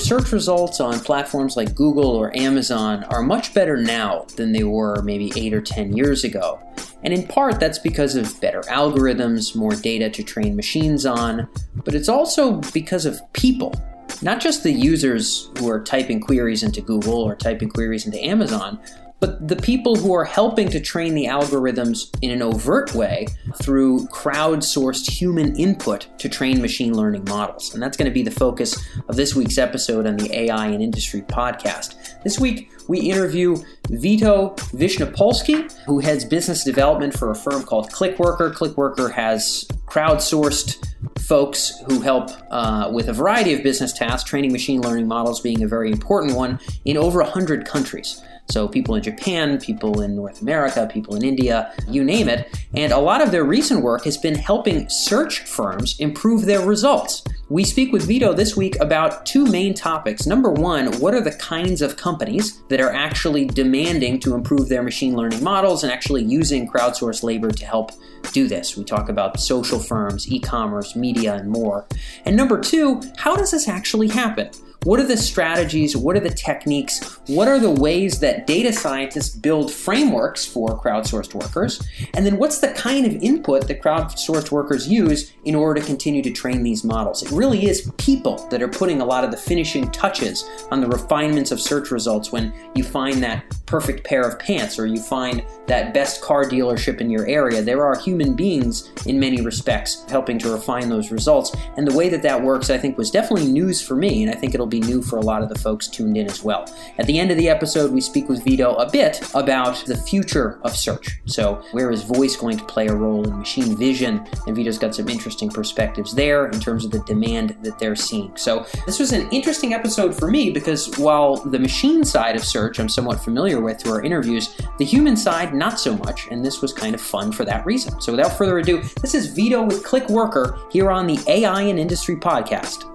[0.00, 5.02] search results on platforms like Google or Amazon are much better now than they were
[5.02, 6.58] maybe 8 or 10 years ago.
[7.02, 11.48] And in part, that's because of better algorithms, more data to train machines on,
[11.84, 13.74] but it's also because of people.
[14.22, 18.78] Not just the users who are typing queries into Google or typing queries into Amazon,
[19.20, 23.26] but the people who are helping to train the algorithms in an overt way
[23.62, 27.72] through crowdsourced human input to train machine learning models.
[27.74, 30.82] And that's going to be the focus of this week's episode on the AI and
[30.82, 32.22] Industry podcast.
[32.22, 33.56] This week, we interview
[33.88, 38.52] Vito Vishnopolsky, who heads business development for a firm called ClickWorker.
[38.52, 40.84] ClickWorker has crowdsourced
[41.20, 45.62] folks who help uh, with a variety of business tasks, training machine learning models being
[45.62, 48.22] a very important one, in over 100 countries.
[48.50, 52.58] So, people in Japan, people in North America, people in India, you name it.
[52.74, 57.22] And a lot of their recent work has been helping search firms improve their results.
[57.48, 60.26] We speak with Vito this week about two main topics.
[60.26, 64.82] Number one, what are the kinds of companies that are actually demanding to improve their
[64.82, 67.92] machine learning models and actually using crowdsourced labor to help
[68.32, 68.76] do this?
[68.76, 71.86] We talk about social firms, e commerce, media, and more.
[72.24, 74.50] And number two, how does this actually happen?
[74.84, 75.94] What are the strategies?
[75.94, 77.20] What are the techniques?
[77.26, 81.86] What are the ways that data scientists build frameworks for crowdsourced workers?
[82.14, 86.22] And then what's the kind of input that crowdsourced workers use in order to continue
[86.22, 87.22] to train these models?
[87.22, 90.88] It really is people that are putting a lot of the finishing touches on the
[90.88, 95.44] refinements of search results when you find that perfect pair of pants or you find
[95.66, 97.60] that best car dealership in your area.
[97.60, 101.54] There are human beings in many respects helping to refine those results.
[101.76, 104.34] And the way that that works, I think, was definitely news for me, and I
[104.34, 106.64] think it'll be new for a lot of the folks tuned in as well.
[106.98, 110.60] At the end of the episode, we speak with Vito a bit about the future
[110.62, 111.18] of search.
[111.26, 114.26] So, where is voice going to play a role in machine vision?
[114.46, 118.36] And Vito's got some interesting perspectives there in terms of the demand that they're seeing.
[118.36, 122.78] So, this was an interesting episode for me because while the machine side of search
[122.78, 126.28] I'm somewhat familiar with through our interviews, the human side, not so much.
[126.30, 128.00] And this was kind of fun for that reason.
[128.00, 132.16] So, without further ado, this is Vito with ClickWorker here on the AI and Industry
[132.16, 132.86] podcast.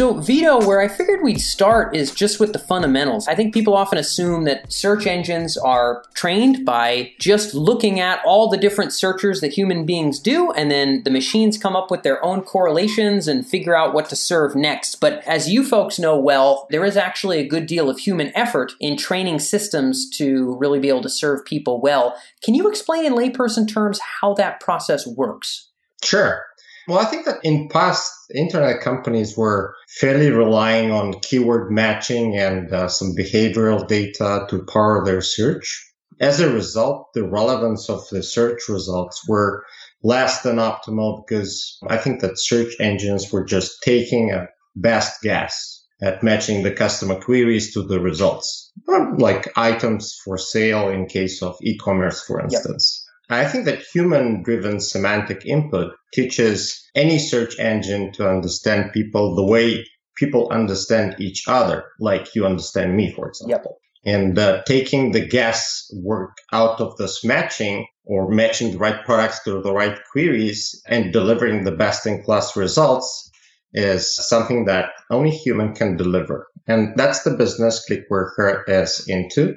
[0.00, 3.28] So, Vito, where I figured we'd start is just with the fundamentals.
[3.28, 8.48] I think people often assume that search engines are trained by just looking at all
[8.48, 12.24] the different searchers that human beings do, and then the machines come up with their
[12.24, 15.02] own correlations and figure out what to serve next.
[15.02, 18.72] But as you folks know well, there is actually a good deal of human effort
[18.80, 22.16] in training systems to really be able to serve people well.
[22.42, 25.68] Can you explain in layperson terms how that process works?
[26.02, 26.46] Sure.
[26.88, 32.72] Well, I think that in past internet companies were fairly relying on keyword matching and
[32.72, 35.86] uh, some behavioral data to power their search.
[36.20, 39.64] As a result, the relevance of the search results were
[40.02, 45.84] less than optimal because I think that search engines were just taking a best guess
[46.02, 48.72] at matching the customer queries to the results,
[49.18, 53.04] like items for sale in case of e-commerce, for instance.
[53.06, 53.09] Yep.
[53.30, 59.44] I think that human driven semantic input teaches any search engine to understand people the
[59.44, 59.84] way
[60.16, 63.78] people understand each other, like you understand me, for example.
[64.04, 64.14] Yep.
[64.14, 69.62] And uh, taking the guesswork out of this matching or matching the right products to
[69.62, 73.30] the right queries and delivering the best in class results
[73.72, 76.48] is something that only human can deliver.
[76.66, 79.56] And that's the business ClickWorker is into.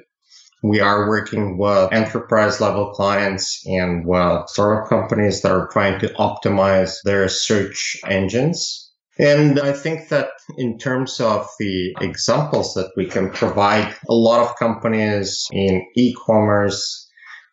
[0.64, 6.08] We are working with enterprise level clients and with startup companies that are trying to
[6.14, 8.90] optimize their search engines.
[9.18, 14.40] And I think that in terms of the examples that we can provide, a lot
[14.40, 17.10] of companies in e-commerce,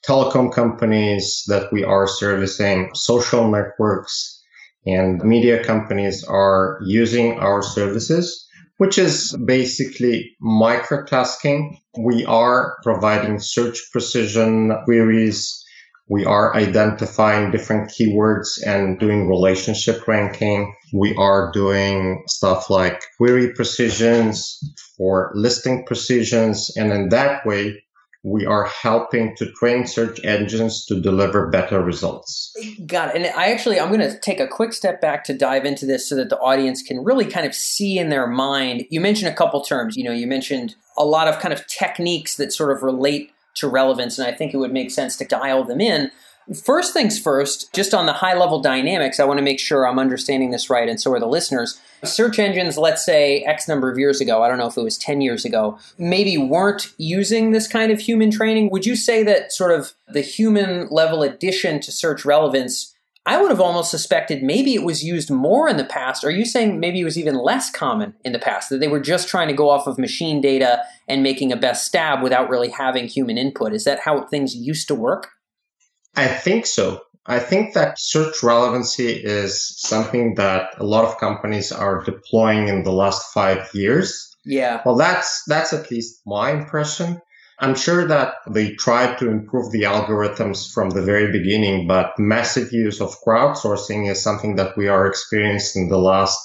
[0.07, 4.41] telecom companies that we are servicing, social networks,
[4.85, 8.47] and media companies are using our services
[8.81, 11.77] which is basically microtasking.
[11.99, 15.63] We are providing search precision queries.
[16.09, 20.73] We are identifying different keywords and doing relationship ranking.
[20.95, 24.57] We are doing stuff like query precisions
[24.97, 26.71] for listing precisions.
[26.75, 27.83] And in that way,
[28.23, 32.55] we are helping to train search engines to deliver better results.
[32.85, 33.15] Got it.
[33.15, 36.07] And I actually, I'm going to take a quick step back to dive into this
[36.07, 38.85] so that the audience can really kind of see in their mind.
[38.91, 39.97] You mentioned a couple terms.
[39.97, 43.67] You know, you mentioned a lot of kind of techniques that sort of relate to
[43.67, 46.11] relevance, and I think it would make sense to dial them in.
[46.53, 49.99] First things first, just on the high level dynamics, I want to make sure I'm
[49.99, 51.79] understanding this right, and so are the listeners.
[52.03, 54.97] Search engines, let's say X number of years ago, I don't know if it was
[54.97, 58.69] 10 years ago, maybe weren't using this kind of human training.
[58.69, 62.93] Would you say that sort of the human level addition to search relevance
[63.23, 66.23] I would have almost suspected maybe it was used more in the past.
[66.23, 68.99] Are you saying maybe it was even less common in the past, that they were
[68.99, 72.69] just trying to go off of machine data and making a best stab without really
[72.69, 73.73] having human input?
[73.73, 75.29] Is that how things used to work?
[76.15, 77.01] I think so.
[77.25, 82.83] I think that search relevancy is something that a lot of companies are deploying in
[82.83, 84.35] the last five years.
[84.43, 84.81] Yeah.
[84.85, 87.21] Well, that's that's at least my impression.
[87.59, 92.73] I'm sure that they tried to improve the algorithms from the very beginning, but massive
[92.73, 96.39] use of crowdsourcing is something that we are experiencing the last,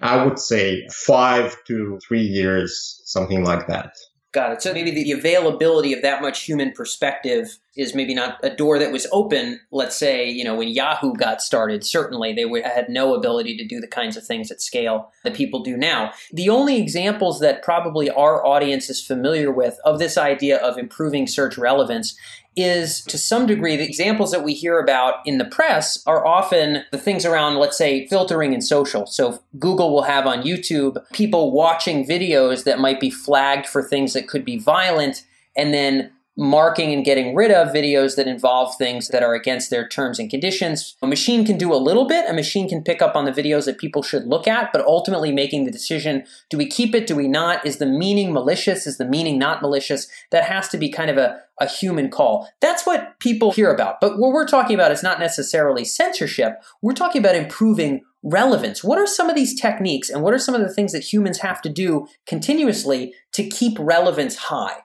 [0.00, 3.92] I would say, five to three years, something like that.
[4.32, 4.62] Got it.
[4.62, 8.92] So maybe the availability of that much human perspective is maybe not a door that
[8.92, 9.60] was open.
[9.70, 13.80] Let's say, you know, when Yahoo got started, certainly they had no ability to do
[13.80, 16.12] the kinds of things at scale that people do now.
[16.32, 21.26] The only examples that probably our audience is familiar with of this idea of improving
[21.26, 22.16] search relevance
[22.56, 26.82] is to some degree the examples that we hear about in the press are often
[26.90, 31.52] the things around let's say filtering and social so google will have on youtube people
[31.52, 35.22] watching videos that might be flagged for things that could be violent
[35.54, 39.88] and then marking and getting rid of videos that involve things that are against their
[39.88, 40.96] terms and conditions.
[41.00, 42.28] A machine can do a little bit.
[42.28, 45.32] A machine can pick up on the videos that people should look at, but ultimately
[45.32, 47.64] making the decision do we keep it, do we not?
[47.64, 48.86] Is the meaning malicious?
[48.86, 50.08] Is the meaning not malicious?
[50.30, 52.48] That has to be kind of a, a human call.
[52.60, 54.00] That's what people hear about.
[54.00, 56.62] But what we're talking about is not necessarily censorship.
[56.82, 58.82] We're talking about improving relevance.
[58.84, 61.38] What are some of these techniques and what are some of the things that humans
[61.38, 64.78] have to do continuously to keep relevance high?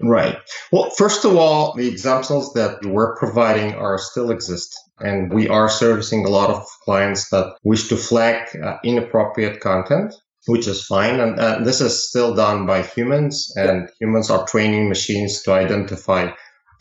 [0.00, 0.36] Right.
[0.72, 4.74] Well, first of all, the examples that we're providing are still exist.
[4.98, 10.14] And we are servicing a lot of clients that wish to flag uh, inappropriate content,
[10.46, 11.20] which is fine.
[11.20, 13.86] And uh, this is still done by humans and yeah.
[14.00, 16.30] humans are training machines to identify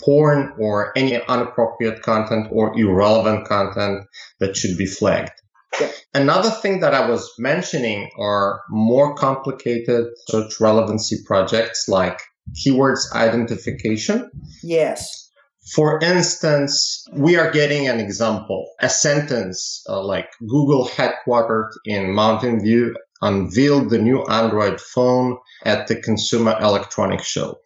[0.02, 4.06] porn or any inappropriate content or irrelevant content
[4.40, 5.32] that should be flagged.
[5.80, 5.90] Yeah.
[6.14, 12.20] Another thing that I was mentioning are more complicated search relevancy projects like
[12.52, 14.30] keywords identification.
[14.62, 15.32] Yes.
[15.74, 22.62] For instance, we are getting an example, a sentence uh, like Google headquartered in Mountain
[22.62, 27.58] View unveiled the new Android phone at the Consumer Electronics Show.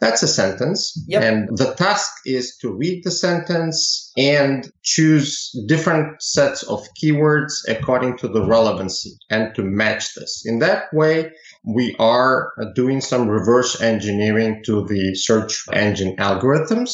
[0.00, 0.92] That's a sentence.
[1.08, 1.22] Yep.
[1.22, 8.16] And the task is to read the sentence and choose different sets of keywords according
[8.18, 10.44] to the relevancy and to match this.
[10.46, 11.32] In that way,
[11.64, 16.92] we are doing some reverse engineering to the search engine algorithms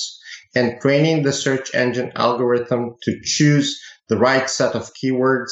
[0.55, 5.51] and training the search engine algorithm to choose the right set of keywords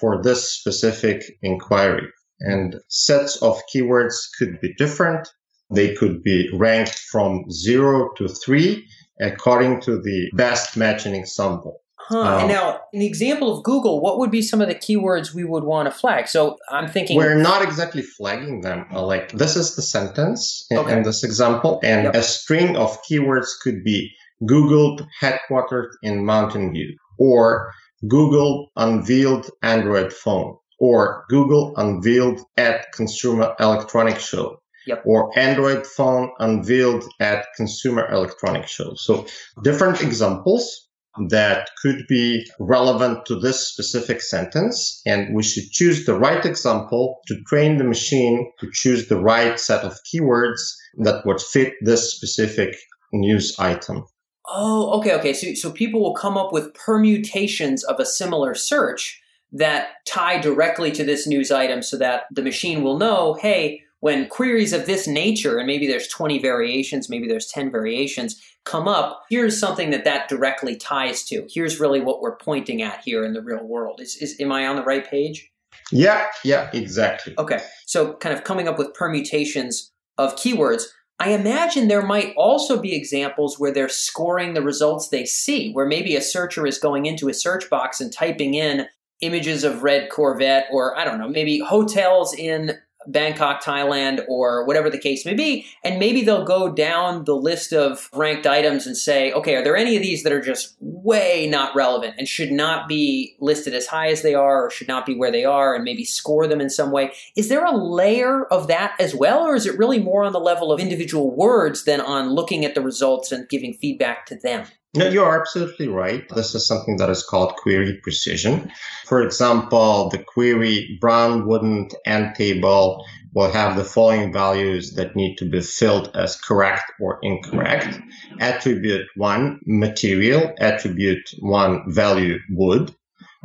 [0.00, 2.06] for this specific inquiry.
[2.40, 5.28] And sets of keywords could be different.
[5.70, 8.86] They could be ranked from zero to three
[9.20, 11.80] according to the best matching ensemble.
[12.08, 12.20] Huh.
[12.20, 15.34] Um, and now, in the example of Google, what would be some of the keywords
[15.34, 16.26] we would want to flag?
[16.26, 18.86] So I'm thinking we're not exactly flagging them.
[18.90, 20.96] Uh, like this is the sentence in, okay.
[20.96, 22.14] in this example, and yep.
[22.14, 24.10] a string of keywords could be
[24.46, 27.72] Google headquartered in Mountain View, or
[28.06, 34.62] Google unveiled Android phone, or Google unveiled at Consumer Electronics Show.
[34.88, 35.02] Yep.
[35.04, 38.94] Or Android phone unveiled at Consumer Electronics Show.
[38.94, 39.26] So
[39.62, 40.88] different examples
[41.28, 45.02] that could be relevant to this specific sentence.
[45.04, 49.58] And we should choose the right example to train the machine to choose the right
[49.58, 50.60] set of keywords
[50.98, 52.76] that would fit this specific
[53.12, 54.04] news item.
[54.46, 55.34] Oh, okay, okay.
[55.34, 59.20] So, so people will come up with permutations of a similar search
[59.52, 64.28] that tie directly to this news item so that the machine will know, hey, when
[64.28, 69.22] queries of this nature, and maybe there's 20 variations, maybe there's 10 variations, come up,
[69.30, 71.46] here's something that that directly ties to.
[71.50, 74.00] Here's really what we're pointing at here in the real world.
[74.00, 75.50] Is, is am I on the right page?
[75.90, 77.34] Yeah, yeah, exactly.
[77.38, 77.60] Okay.
[77.86, 80.84] So kind of coming up with permutations of keywords.
[81.20, 85.86] I imagine there might also be examples where they're scoring the results they see, where
[85.86, 88.86] maybe a searcher is going into a search box and typing in
[89.20, 94.90] images of red Corvette or I don't know, maybe hotels in Bangkok, Thailand, or whatever
[94.90, 95.66] the case may be.
[95.84, 99.76] And maybe they'll go down the list of ranked items and say, okay, are there
[99.76, 103.86] any of these that are just way not relevant and should not be listed as
[103.86, 106.60] high as they are or should not be where they are and maybe score them
[106.60, 107.12] in some way?
[107.36, 109.46] Is there a layer of that as well?
[109.46, 112.74] Or is it really more on the level of individual words than on looking at
[112.74, 114.66] the results and giving feedback to them?
[114.94, 116.26] No, you're absolutely right.
[116.34, 118.72] This is something that is called query precision.
[119.04, 123.04] For example, the query brown wooden end table
[123.34, 128.00] will have the following values that need to be filled as correct or incorrect.
[128.40, 130.54] Attribute one, material.
[130.58, 132.94] Attribute one, value wood.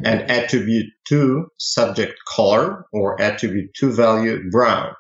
[0.04, 4.96] And attribute two, subject color, or attribute two, value brown.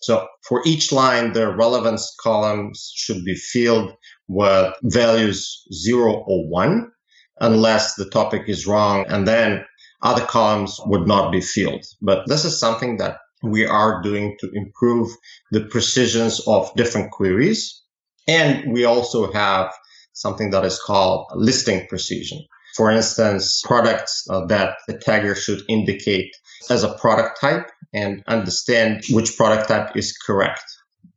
[0.00, 3.92] So for each line, the relevance columns should be filled
[4.28, 6.90] with values zero or one,
[7.40, 9.64] unless the topic is wrong, and then
[10.02, 11.84] other columns would not be filled.
[12.00, 15.10] But this is something that we are doing to improve
[15.50, 17.82] the precisions of different queries.
[18.28, 19.72] And we also have
[20.12, 22.38] something that is called listing precision.
[22.76, 26.30] For instance, products uh, that the tagger should indicate
[26.68, 30.64] as a product type and understand which product type is correct.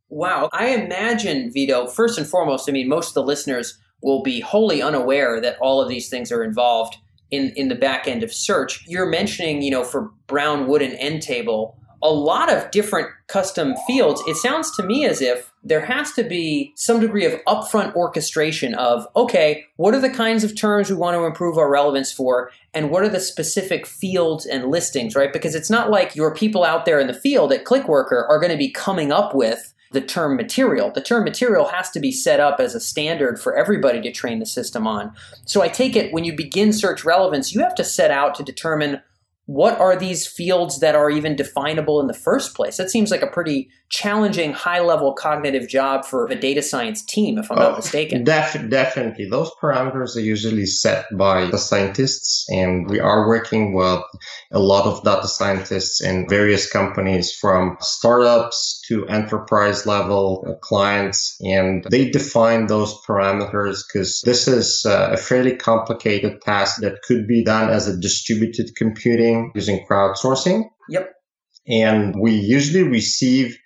[0.09, 0.49] Wow.
[0.53, 4.81] I imagine, Vito, first and foremost, I mean, most of the listeners will be wholly
[4.81, 6.97] unaware that all of these things are involved
[7.31, 8.83] in, in the back end of search.
[8.87, 14.22] You're mentioning, you know, for brown wooden end table, a lot of different custom fields.
[14.27, 18.75] It sounds to me as if there has to be some degree of upfront orchestration
[18.75, 22.51] of, okay, what are the kinds of terms we want to improve our relevance for?
[22.74, 25.31] And what are the specific fields and listings, right?
[25.31, 28.51] Because it's not like your people out there in the field at ClickWorker are going
[28.51, 30.91] to be coming up with the term material.
[30.91, 34.39] The term material has to be set up as a standard for everybody to train
[34.39, 35.13] the system on.
[35.45, 38.43] So I take it when you begin search relevance, you have to set out to
[38.43, 39.01] determine
[39.45, 42.77] what are these fields that are even definable in the first place?
[42.77, 47.38] That seems like a pretty challenging, high level cognitive job for a data science team,
[47.38, 48.23] if I'm oh, not mistaken.
[48.23, 49.29] Def- definitely.
[49.29, 54.01] Those parameters are usually set by the scientists, and we are working with
[54.51, 61.85] a lot of data scientists in various companies from startups to enterprise level clients, and
[61.91, 67.43] they define those parameters because this is uh, a fairly complicated task that could be
[67.43, 70.63] done as a distributed computing using crowdsourcing.
[70.89, 71.12] Yep.
[71.67, 73.57] And we usually receive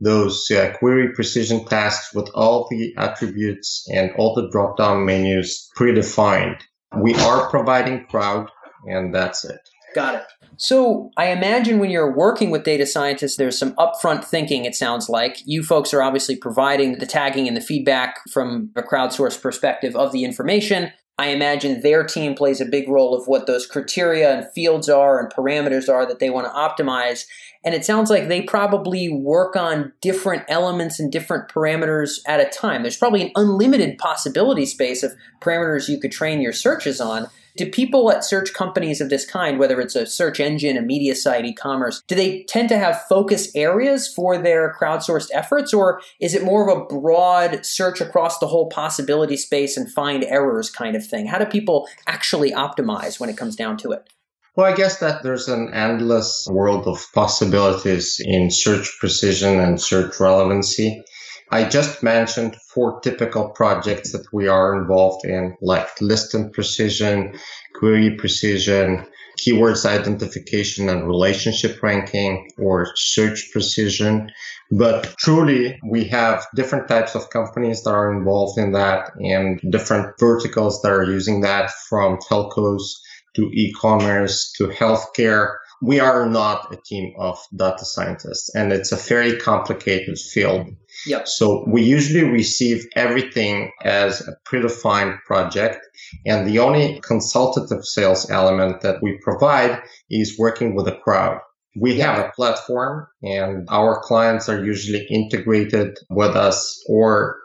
[0.00, 5.68] those uh, query precision tasks with all the attributes and all the drop down menus
[5.76, 6.60] predefined.
[6.96, 8.48] We are providing crowd,
[8.86, 9.60] and that's it.
[9.94, 10.24] Got it.
[10.56, 15.08] So I imagine when you're working with data scientists, there's some upfront thinking, it sounds
[15.08, 15.38] like.
[15.44, 20.12] You folks are obviously providing the tagging and the feedback from a crowdsourced perspective of
[20.12, 20.92] the information.
[21.16, 25.20] I imagine their team plays a big role of what those criteria and fields are
[25.20, 26.52] and parameters are that they want to
[26.84, 27.24] optimize.
[27.64, 32.50] And it sounds like they probably work on different elements and different parameters at a
[32.50, 32.82] time.
[32.82, 37.28] There's probably an unlimited possibility space of parameters you could train your searches on.
[37.56, 41.14] Do people at search companies of this kind, whether it's a search engine, a media
[41.14, 46.34] site, e-commerce, do they tend to have focus areas for their crowdsourced efforts, or is
[46.34, 50.96] it more of a broad search across the whole possibility space and find errors kind
[50.96, 51.26] of thing?
[51.26, 54.08] How do people actually optimize when it comes down to it?
[54.56, 60.20] Well, I guess that there's an endless world of possibilities in search precision and search
[60.20, 61.02] relevancy.
[61.50, 67.36] I just mentioned four typical projects that we are involved in, like listing precision,
[67.74, 69.04] query precision,
[69.40, 74.30] keywords identification and relationship ranking, or search precision.
[74.70, 80.16] But truly, we have different types of companies that are involved in that and different
[80.20, 83.00] verticals that are using that from telcos
[83.34, 88.96] to e-commerce to healthcare we are not a team of data scientists and it's a
[88.96, 90.68] very complicated field.
[91.06, 91.28] Yep.
[91.28, 95.86] So we usually receive everything as a predefined project.
[96.24, 101.40] And the only consultative sales element that we provide is working with a crowd.
[101.76, 107.36] We have a platform and our clients are usually integrated with us or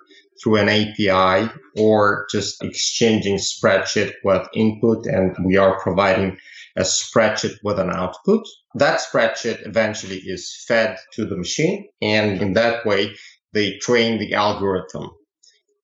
[0.41, 6.38] through an API or just exchanging spreadsheet with input and we are providing
[6.75, 8.46] a spreadsheet with an output.
[8.75, 13.15] That spreadsheet eventually is fed to the machine, and in that way,
[13.53, 15.10] they train the algorithm.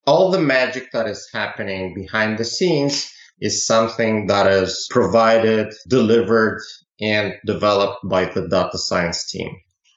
[0.08, 6.62] All the magic that is happening behind the scenes is something that is provided, delivered,
[7.02, 9.50] and developed by the data science team.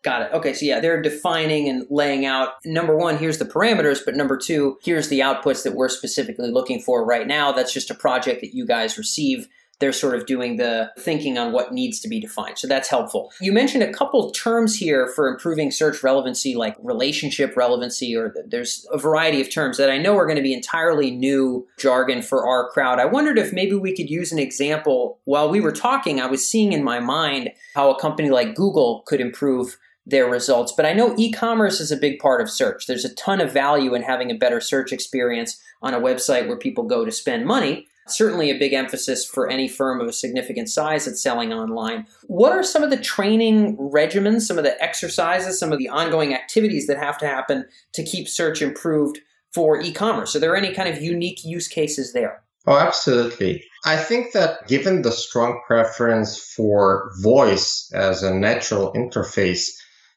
[0.09, 0.33] Got it.
[0.33, 4.39] Okay, so yeah, they're defining and laying out number one, here's the parameters, but number
[4.39, 7.53] two, here's the outputs that we're specifically looking for right now.
[7.53, 9.49] That's just a project that you guys receive
[9.81, 12.59] they're sort of doing the thinking on what needs to be defined.
[12.59, 13.31] So that's helpful.
[13.41, 18.87] You mentioned a couple terms here for improving search relevancy, like relationship relevancy, or there's
[18.91, 22.47] a variety of terms that I know are going to be entirely new jargon for
[22.47, 22.99] our crowd.
[22.99, 25.19] I wondered if maybe we could use an example.
[25.25, 29.05] While we were talking, I was seeing in my mind how a company like Google
[29.07, 29.77] could improve
[30.09, 30.73] their results.
[30.73, 32.87] But I know e commerce is a big part of search.
[32.87, 36.57] There's a ton of value in having a better search experience on a website where
[36.57, 37.87] people go to spend money.
[38.09, 42.07] Certainly a big emphasis for any firm of a significant size that's selling online.
[42.27, 46.33] What are some of the training regimens, some of the exercises, some of the ongoing
[46.33, 49.19] activities that have to happen to keep search improved
[49.53, 50.35] for e commerce?
[50.35, 52.43] Are there any kind of unique use cases there?
[52.67, 53.65] Oh, absolutely.
[53.85, 59.69] I think that given the strong preference for voice as a natural interface,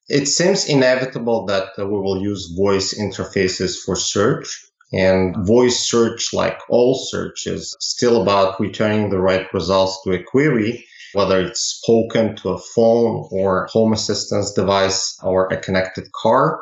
[0.10, 4.66] it seems inevitable that uh, we will use voice interfaces for search.
[4.94, 10.22] And voice search, like all search, is still about returning the right results to a
[10.22, 16.62] query, whether it's spoken to a phone or home assistance device or a connected car.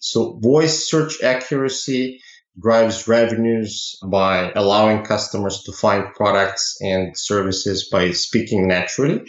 [0.00, 2.20] So voice search accuracy
[2.60, 9.22] drives revenues by allowing customers to find products and services by speaking naturally,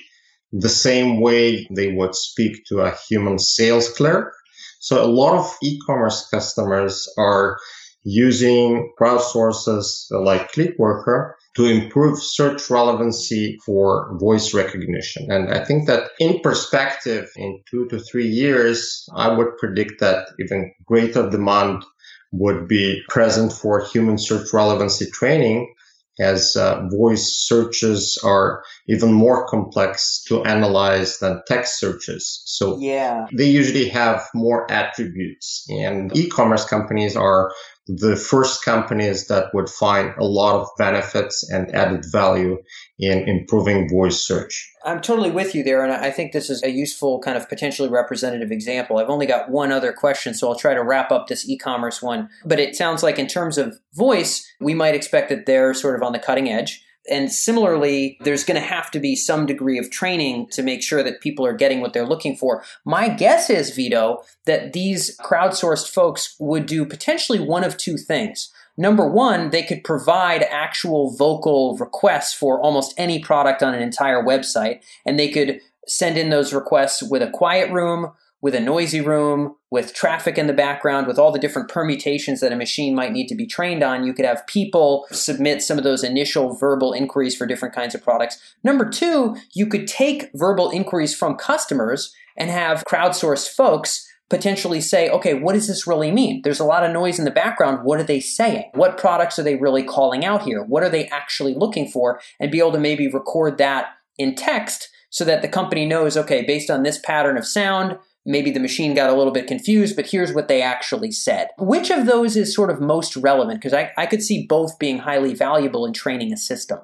[0.51, 4.33] the same way they would speak to a human sales clerk.
[4.79, 7.57] So a lot of e-commerce customers are
[8.03, 15.29] using crowdsources like ClickWorker to improve search relevancy for voice recognition.
[15.29, 20.29] And I think that in perspective, in two to three years, I would predict that
[20.39, 21.83] even greater demand
[22.31, 25.73] would be present for human search relevancy training
[26.21, 32.41] as uh, voice searches are even more complex to analyze than text searches.
[32.45, 33.25] So yeah.
[33.33, 37.51] they usually have more attributes and e-commerce companies are
[37.87, 42.57] the first companies that would find a lot of benefits and added value
[42.99, 44.71] in improving voice search.
[44.85, 47.89] I'm totally with you there, and I think this is a useful kind of potentially
[47.89, 48.97] representative example.
[48.97, 52.01] I've only got one other question, so I'll try to wrap up this e commerce
[52.01, 52.29] one.
[52.45, 56.03] But it sounds like, in terms of voice, we might expect that they're sort of
[56.03, 56.83] on the cutting edge.
[57.09, 61.01] And similarly, there's going to have to be some degree of training to make sure
[61.01, 62.63] that people are getting what they're looking for.
[62.85, 68.51] My guess is, Vito, that these crowdsourced folks would do potentially one of two things.
[68.77, 74.23] Number one, they could provide actual vocal requests for almost any product on an entire
[74.23, 79.01] website, and they could send in those requests with a quiet room, with a noisy
[79.01, 83.11] room, with traffic in the background, with all the different permutations that a machine might
[83.11, 84.03] need to be trained on.
[84.03, 88.03] You could have people submit some of those initial verbal inquiries for different kinds of
[88.03, 88.39] products.
[88.63, 95.09] Number two, you could take verbal inquiries from customers and have crowdsourced folks potentially say,
[95.09, 96.41] okay, what does this really mean?
[96.41, 97.79] There's a lot of noise in the background.
[97.83, 98.71] What are they saying?
[98.73, 100.63] What products are they really calling out here?
[100.63, 102.21] What are they actually looking for?
[102.39, 106.45] And be able to maybe record that in text so that the company knows, okay,
[106.45, 110.07] based on this pattern of sound, maybe the machine got a little bit confused, but
[110.07, 111.49] here's what they actually said.
[111.57, 113.59] Which of those is sort of most relevant?
[113.59, 116.79] Because I, I could see both being highly valuable in training a system.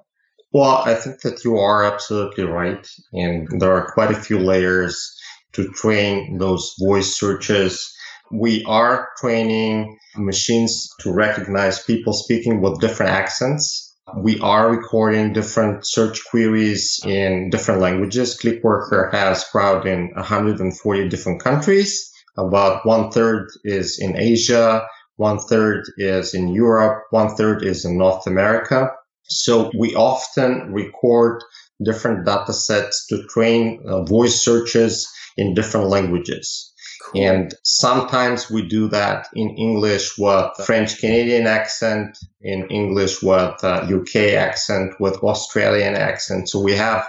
[0.51, 2.87] Well, I think that you are absolutely right.
[3.13, 5.13] And there are quite a few layers
[5.53, 7.93] to train those voice searches.
[8.31, 15.85] We are training machines to recognize people speaking with different accents we are recording different
[15.85, 18.39] search queries in different languages.
[18.41, 22.09] ClickWorker has crowd in 140 different countries.
[22.37, 27.97] About one third is in Asia, one third is in Europe, one third is in
[27.97, 28.91] North America.
[29.23, 31.43] So we often record
[31.83, 36.66] different data sets to train uh, voice searches in different languages.
[37.15, 43.87] And sometimes we do that in English with French Canadian accent, in English with uh,
[43.89, 46.49] UK accent, with Australian accent.
[46.49, 47.07] So we have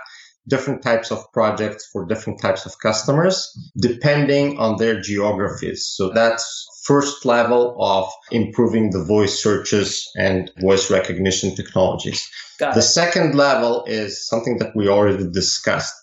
[0.49, 5.87] different types of projects for different types of customers depending on their geographies.
[5.87, 12.27] So that's first level of improving the voice searches and voice recognition technologies.
[12.59, 15.95] the second level is something that we already discussed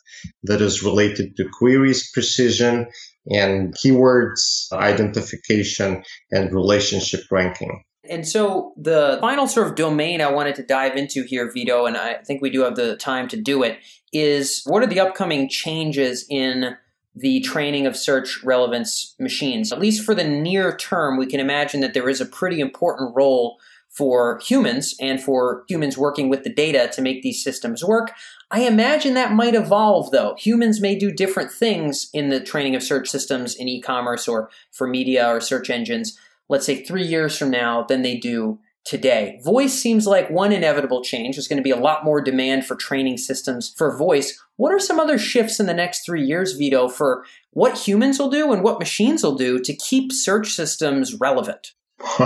[0.43, 2.87] that is related to queries precision
[3.31, 7.83] and keywords identification and relationship ranking.
[8.07, 11.97] And so the final sort of domain I wanted to dive into here, Vito, and
[11.97, 13.79] I think we do have the time to do it,
[14.13, 16.77] is what are the upcoming changes in
[17.15, 19.71] the training of search relevance machines?
[19.71, 23.15] At least for the near term, we can imagine that there is a pretty important
[23.15, 23.57] role
[23.89, 28.11] for humans and for humans working with the data to make these systems work.
[28.51, 30.35] I imagine that might evolve though.
[30.37, 34.49] Humans may do different things in the training of search systems in e commerce or
[34.71, 36.17] for media or search engines,
[36.49, 39.39] let's say three years from now, than they do today.
[39.43, 41.35] Voice seems like one inevitable change.
[41.35, 44.39] There's going to be a lot more demand for training systems for voice.
[44.57, 48.29] What are some other shifts in the next three years, Vito, for what humans will
[48.29, 51.73] do and what machines will do to keep search systems relevant?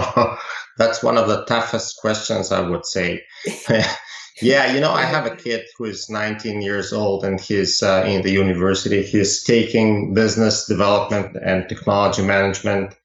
[0.78, 3.24] That's one of the toughest questions, I would say.
[4.42, 8.06] Yeah, you know, I have a kid who is 19 years old and he's uh,
[8.08, 9.04] in the university.
[9.04, 12.96] He's taking business development and technology management.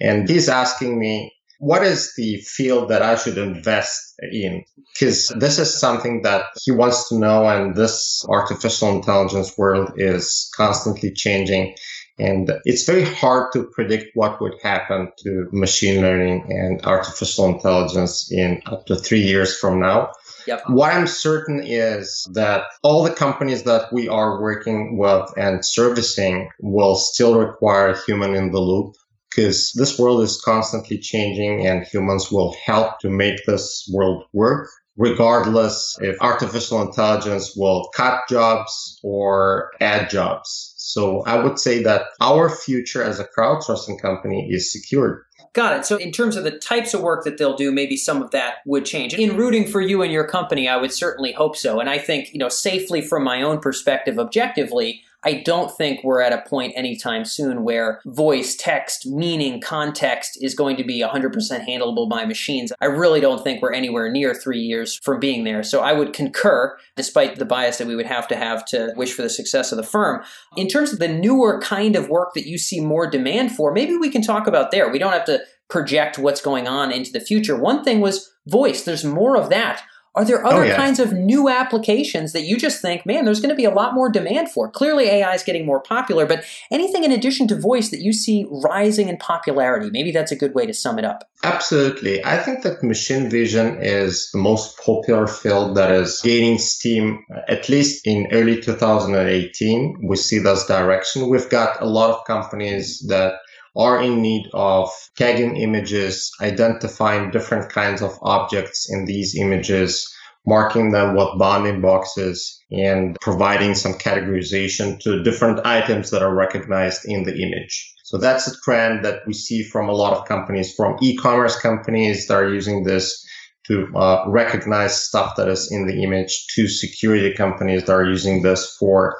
[0.00, 4.64] And he's asking me, what is the field that I should invest in?
[4.92, 7.46] Because this is something that he wants to know.
[7.46, 11.74] And this artificial intelligence world is constantly changing.
[12.20, 18.30] And it's very hard to predict what would happen to machine learning and artificial intelligence
[18.32, 20.10] in up to three years from now.
[20.46, 20.62] Yep.
[20.68, 26.48] What I'm certain is that all the companies that we are working with and servicing
[26.60, 28.96] will still require human in the loop
[29.38, 34.68] because this world is constantly changing and humans will help to make this world work
[34.96, 40.74] regardless if artificial intelligence will cut jobs or add jobs.
[40.76, 45.22] So I would say that our future as a crowdsourcing company is secured.
[45.52, 45.86] Got it.
[45.86, 48.56] So, in terms of the types of work that they'll do, maybe some of that
[48.66, 49.14] would change.
[49.14, 51.80] In rooting for you and your company, I would certainly hope so.
[51.80, 56.20] And I think, you know, safely from my own perspective, objectively, I don't think we're
[56.20, 61.32] at a point anytime soon where voice, text, meaning, context is going to be 100%
[61.66, 62.72] handleable by machines.
[62.80, 65.62] I really don't think we're anywhere near three years from being there.
[65.62, 69.12] So I would concur, despite the bias that we would have to have to wish
[69.12, 70.22] for the success of the firm.
[70.56, 73.96] In terms of the newer kind of work that you see more demand for, maybe
[73.96, 74.88] we can talk about there.
[74.90, 77.56] We don't have to project what's going on into the future.
[77.56, 78.84] One thing was voice.
[78.84, 79.82] There's more of that.
[80.18, 80.74] Are there other oh, yeah.
[80.74, 83.94] kinds of new applications that you just think, man, there's going to be a lot
[83.94, 84.68] more demand for?
[84.68, 88.44] Clearly, AI is getting more popular, but anything in addition to voice that you see
[88.50, 89.90] rising in popularity?
[89.92, 91.30] Maybe that's a good way to sum it up.
[91.44, 92.24] Absolutely.
[92.24, 97.68] I think that machine vision is the most popular field that is gaining steam, at
[97.68, 100.00] least in early 2018.
[100.02, 101.28] We see this direction.
[101.28, 103.34] We've got a lot of companies that
[103.78, 110.12] are in need of tagging images, identifying different kinds of objects in these images,
[110.44, 117.02] marking them with bounding boxes, and providing some categorization to different items that are recognized
[117.04, 117.94] in the image.
[118.02, 122.26] So that's a trend that we see from a lot of companies, from e-commerce companies
[122.26, 123.24] that are using this
[123.66, 128.42] to uh, recognize stuff that is in the image to security companies that are using
[128.42, 129.18] this for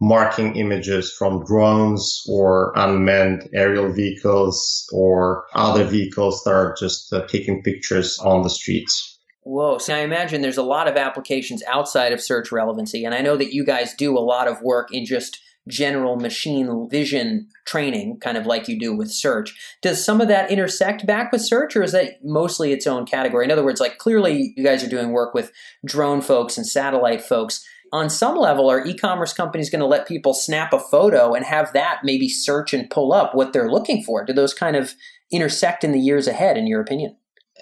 [0.00, 7.26] marking images from drones or unmanned aerial vehicles or other vehicles that are just uh,
[7.26, 9.18] taking pictures on the streets.
[9.42, 9.78] Whoa.
[9.78, 13.04] So I imagine there's a lot of applications outside of search relevancy.
[13.04, 16.88] And I know that you guys do a lot of work in just general machine
[16.90, 19.54] vision training, kind of like you do with search.
[19.82, 23.44] Does some of that intersect back with search, or is that mostly its own category?
[23.44, 25.52] In other words, like clearly you guys are doing work with
[25.84, 30.34] drone folks and satellite folks on some level, are e-commerce companies going to let people
[30.34, 34.24] snap a photo and have that maybe search and pull up what they're looking for?
[34.24, 34.94] Do those kind of
[35.30, 37.16] intersect in the years ahead, in your opinion?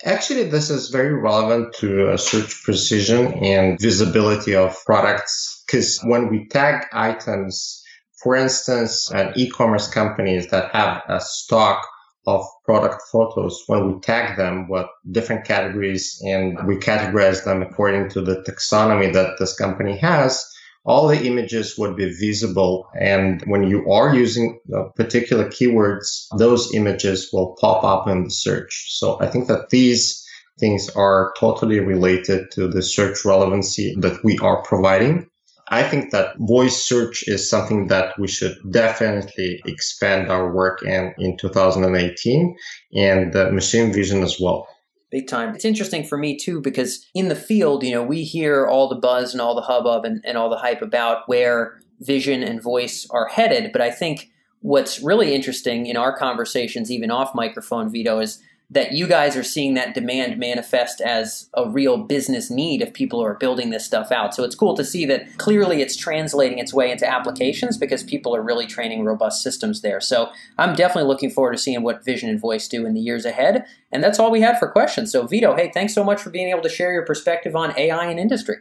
[0.05, 6.29] Actually, this is very relevant to uh, search precision and visibility of products because when
[6.29, 7.83] we tag items,
[8.23, 11.87] for instance, an e-commerce companies that have a stock
[12.29, 18.11] of product photos when we tag them with different categories and we categorize them according
[18.11, 20.45] to the taxonomy that this company has,
[20.85, 22.87] all the images would be visible.
[23.01, 28.31] And when you are using uh, particular keywords, those images will pop up in the
[28.31, 28.87] search.
[28.99, 30.23] So I think that these
[30.61, 35.31] things are totally related to the search relevancy that we are providing.
[35.71, 41.15] I think that voice search is something that we should definitely expand our work in
[41.19, 42.57] in 2018
[42.95, 44.67] and machine vision as well.
[45.11, 45.55] Big time.
[45.55, 48.97] It's interesting for me too because in the field, you know, we hear all the
[48.97, 53.07] buzz and all the hubbub and, and all the hype about where vision and voice
[53.11, 53.73] are headed.
[53.73, 58.93] But I think what's really interesting in our conversations, even off microphone, Vito, is that
[58.93, 63.35] you guys are seeing that demand manifest as a real business need if people are
[63.35, 64.35] building this stuff out.
[64.35, 68.37] So it's cool to see that clearly it's translating its way into applications because people
[68.37, 70.03] are really training robust systems there.
[70.03, 73.25] So I'm definitely looking forward to seeing what Vision and Voice do in the years
[73.25, 73.65] ahead.
[73.91, 75.13] And that's all we had for questions.
[75.13, 78.05] So Vito, hey, thanks so much for being able to share your perspective on AI
[78.07, 78.57] and industry.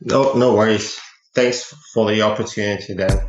[0.00, 0.98] No, no worries.
[1.34, 3.28] Thanks for the opportunity, Dan.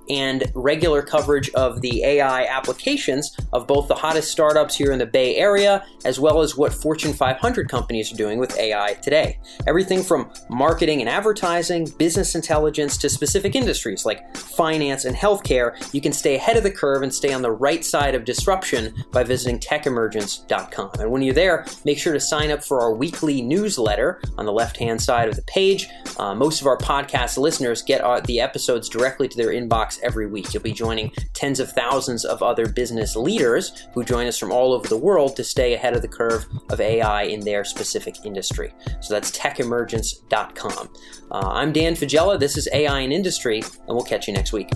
[0.11, 5.05] and regular coverage of the AI applications of both the hottest startups here in the
[5.05, 9.39] Bay Area, as well as what Fortune 500 companies are doing with AI today.
[9.67, 16.01] Everything from marketing and advertising, business intelligence, to specific industries like finance and healthcare, you
[16.01, 19.23] can stay ahead of the curve and stay on the right side of disruption by
[19.23, 20.91] visiting techemergence.com.
[20.99, 24.51] And when you're there, make sure to sign up for our weekly newsletter on the
[24.51, 25.87] left hand side of the page.
[26.17, 30.27] Uh, most of our podcast listeners get our, the episodes directly to their inbox every
[30.27, 30.53] week.
[30.53, 34.73] You'll be joining tens of thousands of other business leaders who join us from all
[34.73, 38.73] over the world to stay ahead of the curve of AI in their specific industry.
[39.01, 40.89] So that's techemergence.com.
[41.31, 42.39] Uh, I'm Dan Faggella.
[42.39, 44.69] This is AI in Industry, and we'll catch you next week.